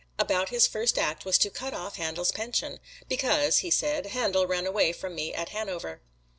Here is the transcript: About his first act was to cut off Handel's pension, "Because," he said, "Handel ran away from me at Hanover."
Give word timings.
About 0.17 0.49
his 0.49 0.65
first 0.65 0.97
act 0.97 1.25
was 1.25 1.37
to 1.37 1.51
cut 1.51 1.75
off 1.75 1.97
Handel's 1.97 2.31
pension, 2.31 2.79
"Because," 3.07 3.59
he 3.59 3.69
said, 3.69 4.07
"Handel 4.07 4.47
ran 4.47 4.65
away 4.65 4.93
from 4.93 5.13
me 5.13 5.31
at 5.31 5.49
Hanover." 5.49 6.01